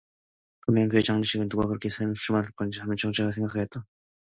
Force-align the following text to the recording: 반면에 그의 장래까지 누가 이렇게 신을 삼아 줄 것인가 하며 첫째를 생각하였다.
반면에 0.65 0.87
그의 0.87 1.03
장래까지 1.03 1.47
누가 1.47 1.65
이렇게 1.69 1.87
신을 1.87 2.15
삼아 2.15 2.41
줄 2.41 2.51
것인가 2.53 2.85
하며 2.85 2.95
첫째를 2.95 3.33
생각하였다. 3.33 3.85